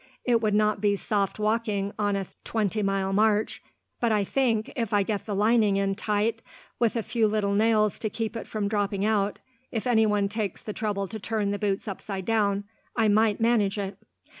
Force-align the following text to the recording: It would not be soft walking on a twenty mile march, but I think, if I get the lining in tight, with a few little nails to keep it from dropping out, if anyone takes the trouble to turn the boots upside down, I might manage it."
It 0.25 0.41
would 0.41 0.55
not 0.55 0.81
be 0.81 0.95
soft 0.95 1.37
walking 1.37 1.93
on 1.99 2.15
a 2.15 2.25
twenty 2.43 2.81
mile 2.81 3.13
march, 3.13 3.61
but 3.99 4.11
I 4.11 4.23
think, 4.23 4.73
if 4.75 4.93
I 4.93 5.03
get 5.03 5.27
the 5.27 5.35
lining 5.35 5.77
in 5.77 5.93
tight, 5.93 6.41
with 6.79 6.95
a 6.95 7.03
few 7.03 7.27
little 7.27 7.53
nails 7.53 7.99
to 7.99 8.09
keep 8.09 8.35
it 8.35 8.47
from 8.47 8.67
dropping 8.67 9.05
out, 9.05 9.37
if 9.71 9.85
anyone 9.85 10.27
takes 10.27 10.63
the 10.63 10.73
trouble 10.73 11.07
to 11.07 11.19
turn 11.19 11.51
the 11.51 11.59
boots 11.59 11.87
upside 11.87 12.25
down, 12.25 12.63
I 12.95 13.09
might 13.09 13.39
manage 13.39 13.77
it." 13.77 13.99